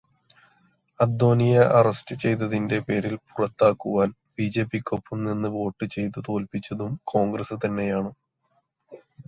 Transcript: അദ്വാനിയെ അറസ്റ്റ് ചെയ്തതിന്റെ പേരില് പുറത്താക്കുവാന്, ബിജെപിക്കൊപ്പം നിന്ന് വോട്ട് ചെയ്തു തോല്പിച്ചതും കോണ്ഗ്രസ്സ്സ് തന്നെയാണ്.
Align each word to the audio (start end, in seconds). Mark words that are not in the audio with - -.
അദ്വാനിയെ 0.99 1.63
അറസ്റ്റ് 1.79 2.15
ചെയ്തതിന്റെ 2.15 2.79
പേരില് 2.79 3.17
പുറത്താക്കുവാന്, 3.27 4.17
ബിജെപിക്കൊപ്പം 4.37 5.23
നിന്ന് 5.23 5.49
വോട്ട് 5.49 5.85
ചെയ്തു 5.95 6.21
തോല്പിച്ചതും 6.29 6.99
കോണ്ഗ്രസ്സ്സ് 7.05 7.63
തന്നെയാണ്. 7.65 8.11